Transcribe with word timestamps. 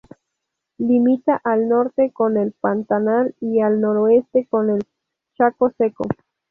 Limita 0.79 1.39
al 1.43 1.69
norte 1.69 2.11
con 2.11 2.35
el 2.37 2.53
Pantanal 2.53 3.35
y 3.39 3.59
al 3.61 3.79
noroeste 3.81 4.47
con 4.49 4.71
el 4.71 4.83
Chaco 5.35 5.69
Seco. 5.77 6.05